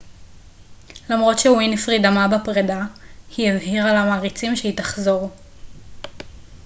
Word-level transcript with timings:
למרות 1.09 1.39
שווינפרי 1.39 1.99
דמעה 1.99 2.27
בפרידה 2.27 2.85
היא 3.37 3.49
הבהירה 3.51 3.93
למעריציה 3.93 4.55
שהיא 4.55 4.77
תחזור 4.77 5.31